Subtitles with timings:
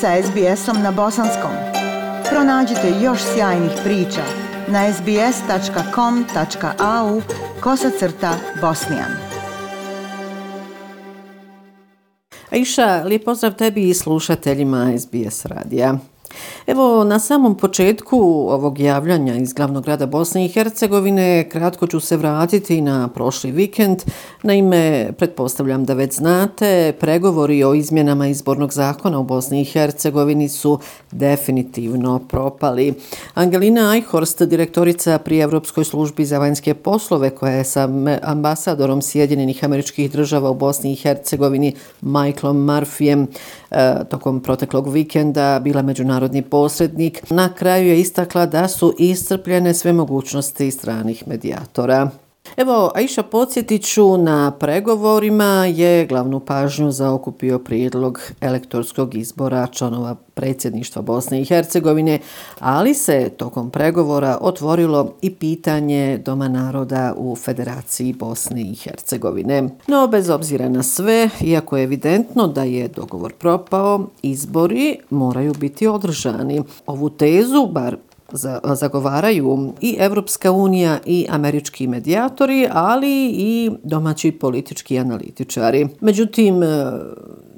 [0.00, 1.50] sa SBS-om na bosanskom.
[2.30, 4.22] Pronađite još sjajnih priča
[4.68, 5.22] na sbs.com.au
[7.60, 9.10] kosacrta bosnijan.
[12.50, 15.98] Aisha, lijep pozdrav tebi i slušateljima SBS radija.
[16.66, 18.16] Evo, na samom početku
[18.50, 24.02] ovog javljanja iz glavnog grada Bosne i Hercegovine kratko ću se vratiti na prošli vikend.
[24.42, 30.78] Naime, pretpostavljam da već znate, pregovori o izmjenama izbornog zakona u Bosni i Hercegovini su
[31.10, 32.94] definitivno propali.
[33.34, 37.88] Angelina Eichhorst, direktorica pri Evropskoj službi za vanjske poslove, koja je sa
[38.22, 43.26] ambasadorom Sjedinjenih američkih država u Bosni i Hercegovini, Michaelom Murphyjem,
[43.70, 45.82] e, tokom proteklog vikenda bila
[46.26, 52.10] međunarodni posrednik, na kraju je istakla da su iscrpljene sve mogućnosti stranih medijatora.
[52.56, 61.40] Evo, Aisha, podsjetiću na pregovorima je glavnu pažnju zaokupio prijedlog elektorskog izbora članova predsjedništva Bosne
[61.40, 62.18] i Hercegovine,
[62.58, 69.68] ali se tokom pregovora otvorilo i pitanje Doma naroda u Federaciji Bosne i Hercegovine.
[69.86, 75.86] No, bez obzira na sve, iako je evidentno da je dogovor propao, izbori moraju biti
[75.86, 76.62] održani.
[76.86, 77.96] Ovu tezu, bar
[78.74, 85.88] zagovaraju i Evropska unija i američki medijatori, ali i domaći politički analitičari.
[86.00, 86.66] Međutim, e,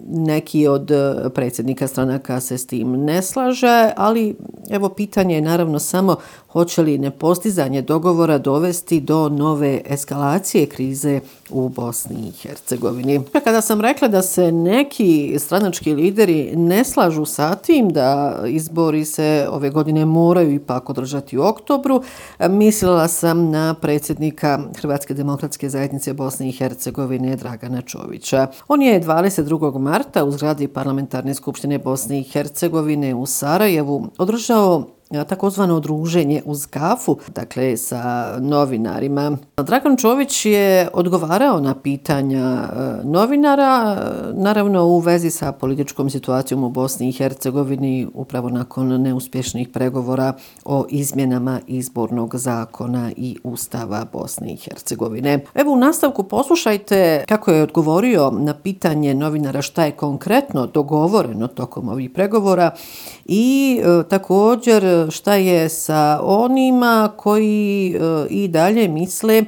[0.09, 4.37] neki od e, predsjednika stranaka se s tim ne slaže, ali
[4.71, 6.17] evo pitanje je naravno samo
[6.49, 13.21] hoće li nepostizanje dogovora dovesti do nove eskalacije krize u Bosni i Hercegovini.
[13.35, 19.05] E, kada sam rekla da se neki stranački lideri ne slažu sa tim da izbori
[19.05, 22.03] se ove godine moraju ipak održati u oktobru,
[22.49, 28.47] mislila sam na predsjednika Hrvatske demokratske zajednice Bosne i Hercegovine Dragana Čovića.
[28.69, 29.79] On je 22.
[29.79, 34.98] marta u zgradi Parlamentarne skupštine Bosne i Hercegovine u Sarajevu održao
[35.29, 39.37] takozvano druženje uz kafu, dakle sa novinarima.
[39.57, 42.69] Dragan Čović je odgovarao na pitanja e,
[43.05, 49.69] novinara, e, naravno u vezi sa političkom situacijom u Bosni i Hercegovini, upravo nakon neuspješnih
[49.69, 50.33] pregovora
[50.65, 55.45] o izmjenama izbornog zakona i ustava Bosne i Hercegovine.
[55.55, 61.89] Evo u nastavku poslušajte kako je odgovorio na pitanje novinara šta je konkretno dogovoreno tokom
[61.89, 62.71] ovih pregovora
[63.25, 69.45] i e, također šta je sa onima koji e, i dalje misle e,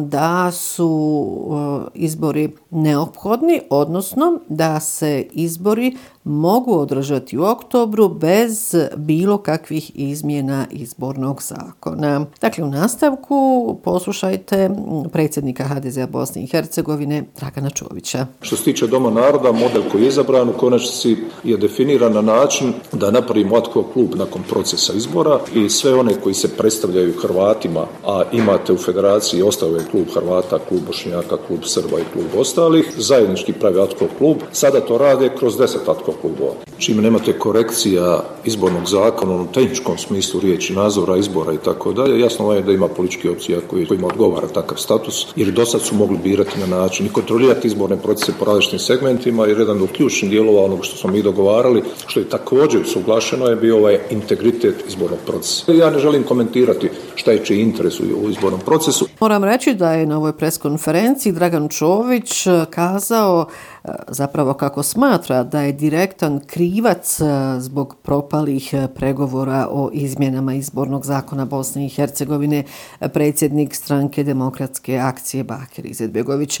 [0.00, 9.38] da su e, izbori neophodni, odnosno da se izbori mogu održati u oktobru bez bilo
[9.38, 12.26] kakvih izmjena izbornog zakona.
[12.40, 14.70] Dakle, u nastavku poslušajte
[15.12, 18.26] predsjednika HDZ Bosne i Hercegovine Dragana Čovića.
[18.40, 22.72] Što se tiče Doma naroda, model koji je izabran u konačnici je definiran na način
[22.92, 28.22] da napravimo atko klub nakon procesa izbora i sve one koji se predstavljaju Hrvatima, a
[28.32, 33.52] imate u federaciji ostao je klub Hrvata, klub Bošnjaka, klub Srba i klub ostalih, zajednički
[33.52, 36.71] pravi atko klub, sada to rade kroz deset atko com dó.
[36.82, 42.52] Čime nemate korekcija izbornog zakona u tehničkom smislu riječi nazora, izbora i tako dalje, jasno
[42.52, 46.18] je da ima politički opcija koji, kojima odgovara takav status, jer do sad su mogli
[46.22, 50.64] birati na način i kontrolirati izborne procese po različitim segmentima, jer jedan od ključnih dijelova
[50.64, 55.72] onog što smo mi dogovarali, što je također suglašeno, je bio ovaj integritet izbornog procesa.
[55.72, 59.06] Ja ne želim komentirati šta je čiji interes u izbornom procesu.
[59.20, 63.46] Moram reći da je na ovoj preskonferenciji Dragan Čović eh, kazao
[63.84, 66.40] eh, zapravo kako smatra da je direktan
[66.72, 67.24] krivac e,
[67.60, 72.64] zbog propalih e, pregovora o izmjenama izbornog zakona Bosne i Hercegovine
[73.00, 76.60] e, predsjednik stranke demokratske akcije Bakir Izetbegović.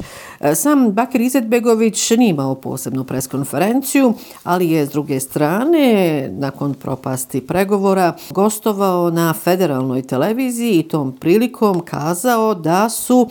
[0.54, 4.14] Sam Bakir Izetbegović nije imao posebnu preskonferenciju,
[4.44, 11.80] ali je s druge strane, nakon propasti pregovora, gostovao na federalnoj televiziji i tom prilikom
[11.80, 13.28] kazao da su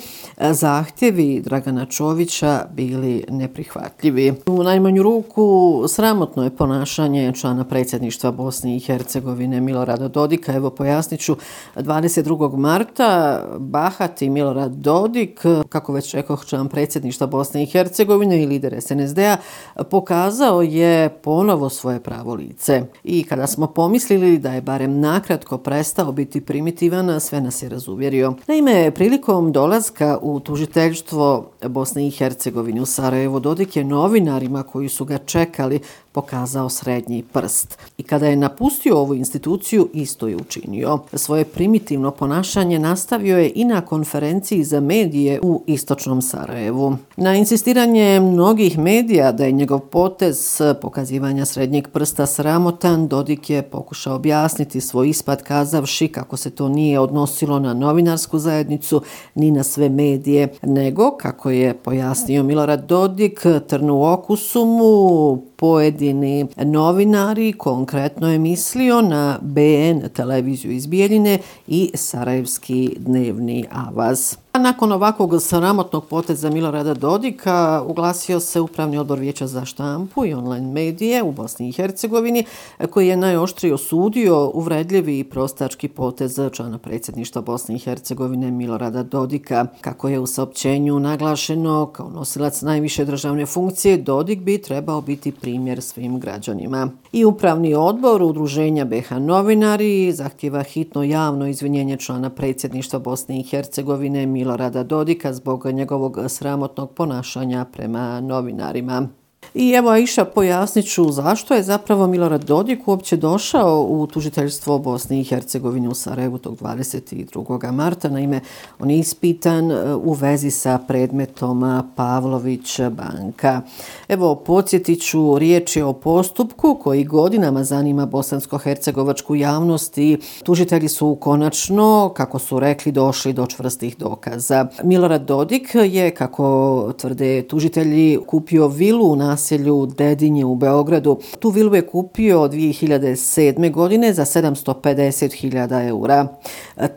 [0.52, 4.34] zahtjevi Dragana Čovića bili neprihvatljivi.
[4.48, 10.54] U najmanju ruku sramotno je ponašanje člana predsjedništva Bosne i Hercegovine Milorada Dodika.
[10.54, 11.36] Evo pojasniću,
[11.76, 12.58] 22.
[12.58, 19.38] marta Bahati Milorad Dodik, kako već rekao član predsjedništva Bosne i Hercegovine i lider SNSD-a,
[19.84, 22.82] pokazao je ponovo svoje pravo lice.
[23.04, 28.34] I kada smo pomislili da je barem nakratko prestao biti primitivan, sve nas je razuvjerio.
[28.48, 35.06] Naime, Prilikom dolaska u tužiteljstvo Bosne i Hercegovine u Sarajevo, Dodik je novinarima koji su
[35.06, 35.80] ga čekali
[36.12, 37.78] pokazao srednji prst.
[37.98, 41.00] I kada je napustio ovu instituciju, isto je učinio.
[41.14, 46.98] Svoje primitivno ponašanje nastavio je i na konferenciji za medije u Istočnom Sarajevu.
[47.18, 54.16] Na insistiranje mnogih medija da je njegov potez pokazivanja srednjeg prsta sramotan, Dodik je pokušao
[54.16, 59.02] objasniti svoj ispad kazavši kako se to nije odnosilo na novinarsku zajednicu
[59.36, 67.54] ni na sve medije, nego, kako je pojasnio Milorad Dodik, trnu okusu mu pojedini novinari,
[67.54, 74.36] konkretno je mislio na BN televiziju iz Bijeljine i Sarajevski dnevni avaz.
[74.60, 80.72] Nakon ovakvog sramotnog poteza Milorada Dodika uglasio se Upravni odbor Vijeća za štampu i online
[80.72, 82.46] medije u Bosni i Hercegovini
[82.90, 89.66] koji je najoštrije osudio uvredljivi i prostački potez člana predsjedništva Bosne i Hercegovine Milorada Dodika.
[89.82, 95.82] Kako je u saopćenju naglašeno kao nosilac najviše državne funkcije, Dodik bi trebao biti primjer
[95.82, 96.90] svim građanima.
[97.12, 104.26] I Upravni odbor Udruženja BH Novinari zahtjeva hitno javno izvinjenje člana predsjedništva Bosne i Hercegovine
[104.26, 109.08] Milorada Milorada Dodika zbog njegovog sramotnog ponašanja prema novinarima.
[109.54, 115.20] I evo Aisha pojasnit ću zašto je zapravo Milorad Dodik uopće došao u tužiteljstvo Bosne
[115.20, 117.72] i Hercegovine u Sarajevu tog 22.
[117.72, 118.10] marta.
[118.10, 118.40] Naime,
[118.80, 123.62] on je ispitan e, u vezi sa predmetom Pavlović banka.
[124.08, 131.18] Evo, podsjetit ću riječ je o postupku koji godinama zanima bosansko-hercegovačku javnost i tužitelji su
[131.20, 134.68] konačno, kako su rekli, došli do čvrstih dokaza.
[134.84, 141.20] Milorad Dodik je, kako tvrde tužitelji, kupio vilu na naselju Dedinje u Beogradu.
[141.40, 143.72] Tu vilu je kupio 2007.
[143.72, 146.28] godine za 750.000 eura.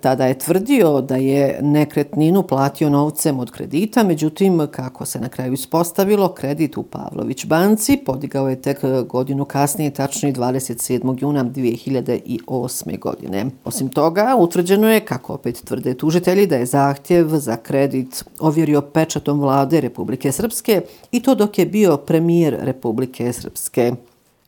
[0.00, 5.52] Tada je tvrdio da je nekretninu platio novcem od kredita, međutim, kako se na kraju
[5.52, 11.16] ispostavilo, kredit u Pavlović banci podigao je tek godinu kasnije, tačnije 27.
[11.20, 12.98] juna 2008.
[12.98, 13.46] godine.
[13.64, 19.40] Osim toga, utvrđeno je, kako opet tvrde tužitelji, da je zahtjev za kredit ovjerio pečatom
[19.40, 20.80] vlade Republike Srpske
[21.12, 23.92] i to dok je bio premijer mir Republike Srpske.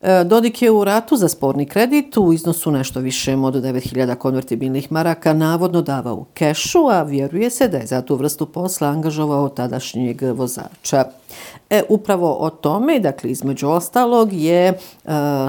[0.03, 4.93] E, Dodik je u ratu za sporni kredit u iznosu nešto više od 9000 konvertibilnih
[4.93, 9.49] maraka navodno davao u kešu, a vjeruje se da je za tu vrstu posla angažovao
[9.49, 11.05] tadašnjeg vozača.
[11.71, 14.77] E, upravo o tome, dakle, između ostalog, je e,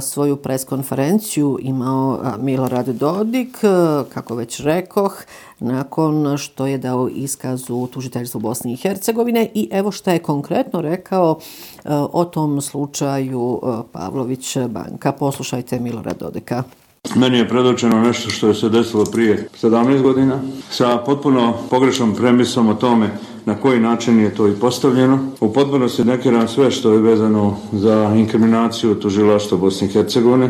[0.01, 3.68] svoju preskonferenciju imao Milorad Dodik, e,
[4.13, 5.24] kako već rekoh,
[5.59, 10.81] nakon što je dao iskaz u tužiteljstvu Bosne i Hercegovine i evo šta je konkretno
[10.81, 15.12] rekao eh, o tom slučaju eh, Pavlović banka.
[15.12, 16.63] Poslušajte Milora Dodeka.
[17.15, 20.39] Meni je predočeno nešto što je se desilo prije 17 godina
[20.69, 23.10] sa potpuno pogrešnom premisom o tome
[23.45, 25.19] na koji način je to i postavljeno.
[25.39, 30.50] U potpunosti nekiram sve što je vezano za inkriminaciju tužilaštva Bosne i Hercegovine.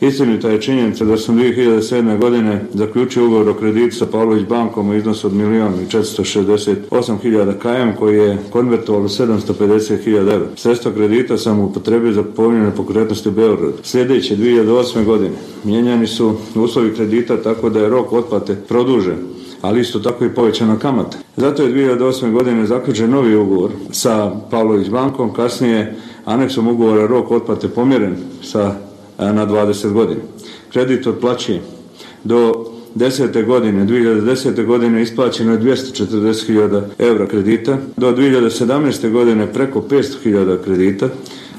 [0.00, 2.18] Istinita je činjenica da sam 2007.
[2.18, 8.38] godine zaključio ugovor o kreditu sa Pavlović bankom u iznosu od 1.468.000 KM koji je
[8.50, 10.46] konvertovalo 750.000 eura.
[10.56, 13.72] Sredstva kredita sam upotrebio za povinjene pokretnosti u Beogradu.
[13.82, 15.04] Sljedeće 2008.
[15.04, 19.16] godine mijenjani su uslovi kredita tako da je rok otplate produžen
[19.60, 21.18] ali isto tako i povećana kamata.
[21.36, 22.32] Zato je 2008.
[22.32, 28.89] godine zaključen novi ugovor sa Pavlović bankom, kasnije aneksom ugovora rok otplate pomjeren sa,
[29.20, 30.20] na 20 godina.
[30.72, 31.60] Kredit otplaćuje
[32.24, 33.46] do 10.
[33.46, 34.66] godine, 2010.
[34.66, 39.10] godine isplaćeno je 240.000 evra kredita, do 2017.
[39.10, 41.08] godine preko 500.000 kredita,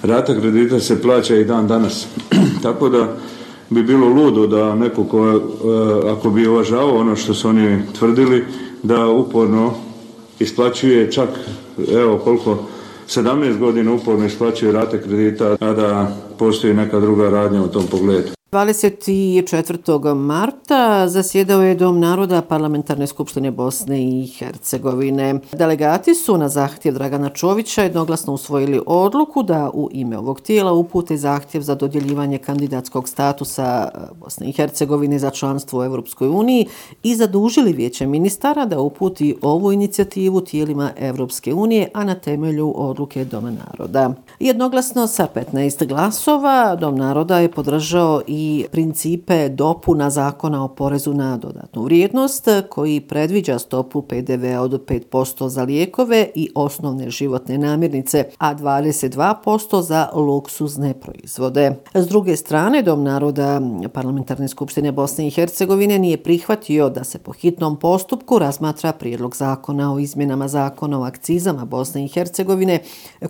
[0.03, 2.08] rata kredita se plaća i dan danas.
[2.63, 3.18] Tako da
[3.70, 8.46] bi bilo ludo da neko ko, e, ako bi uvažavao ono što su oni tvrdili,
[8.84, 9.74] da uporno
[10.39, 11.30] isplaćuje čak,
[11.94, 12.58] evo koliko,
[13.15, 18.41] 17 godina uporno isplaćuje rate kredita, a da postoji neka druga radnja u tom pogledu.
[18.51, 20.15] 24.
[20.15, 25.39] marta zasjedao je Dom naroda Parlamentarne skupštine Bosne i Hercegovine.
[25.51, 31.17] Delegati su na zahtjev Dragana Čovića jednoglasno usvojili odluku da u ime ovog tijela upute
[31.17, 36.67] zahtjev za dodjeljivanje kandidatskog statusa e, Bosne i Hercegovine za članstvo u Evropskoj uniji
[37.03, 43.25] i zadužili vijeće ministara da uputi ovu inicijativu tijelima Evropske unije, a na temelju odluke
[43.25, 44.13] Doma naroda.
[44.39, 51.14] Jednoglasno sa 15 glasova Dom naroda je podržao i i principe dopuna zakona o porezu
[51.14, 58.26] na dodatnu vrijednost koji predviđa stopu PDV od 5% za lijekove i osnovne životne namirnice,
[58.38, 61.76] a 22% za luksuzne proizvode.
[61.94, 63.62] S druge strane, Dom naroda
[63.94, 69.94] Parlamentarne skupštine Bosne i Hercegovine nije prihvatio da se po hitnom postupku razmatra prijedlog zakona
[69.94, 72.80] o izmjenama zakona o akcizama Bosne i Hercegovine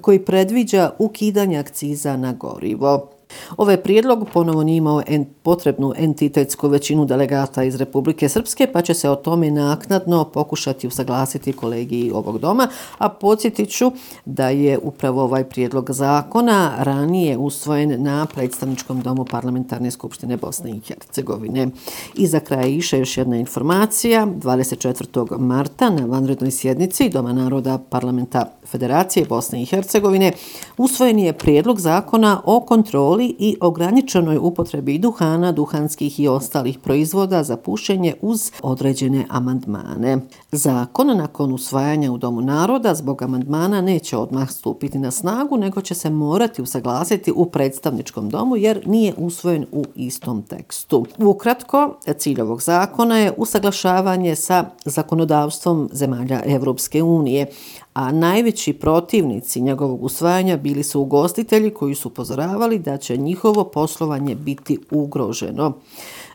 [0.01, 3.10] koji predviđa ukidanje akciza na gorivo.
[3.57, 8.93] Ovaj prijedlog ponovo nije imao en, potrebnu entitetsku većinu delegata iz Republike Srpske, pa će
[8.93, 13.91] se o tome naknadno pokušati usaglasiti kolegiji ovog doma, a podsjetit ću
[14.25, 20.81] da je upravo ovaj prijedlog zakona ranije usvojen na predstavničkom domu Parlamentarne skupštine Bosne i
[20.88, 21.67] Hercegovine.
[22.15, 24.25] I za kraj iše još jedna informacija.
[24.25, 25.39] 24.
[25.39, 30.31] marta na vanrednoj sjednici Doma naroda Parlamenta Federacije Bosne i Hercegovine
[30.77, 37.43] usvojen je prijedlog zakona o kontroli kontroli i ograničenoj upotrebi duhana, duhanskih i ostalih proizvoda
[37.43, 40.17] za pušenje uz određene amandmane.
[40.51, 45.95] Zakon nakon usvajanja u Domu naroda zbog amandmana neće odmah stupiti na snagu, nego će
[45.95, 51.05] se morati usaglasiti u predstavničkom domu jer nije usvojen u istom tekstu.
[51.17, 57.47] Ukratko, cilj ovog zakona je usaglašavanje sa zakonodavstvom zemalja Evropske unije,
[57.93, 64.36] a najveći protivnici njegovog usvajanja bili su ugostitelji koji su upozoravali da će njihovo poslovanje
[64.36, 65.74] biti ugroženo.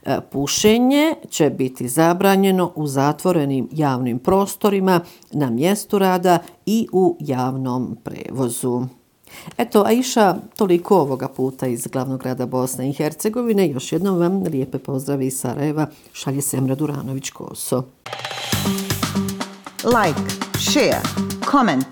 [0.04, 5.00] E, pušenje će biti zabranjeno u zatvorenim javnim prostorima,
[5.32, 8.82] na mjestu rada i u javnom prevozu.
[9.58, 13.68] Eto, Aisha, toliko ovoga puta iz glavnog grada Bosne i Hercegovine.
[13.68, 15.86] Još jednom vam lijepe pozdrave iz Sarajeva.
[16.12, 17.82] Šalje Semra Duranović-Koso.
[19.84, 20.20] Like,
[20.58, 21.02] share,
[21.50, 21.86] comment.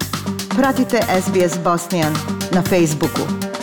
[0.57, 2.15] Pratite SBS Bosnian
[2.53, 3.54] na Facebooku.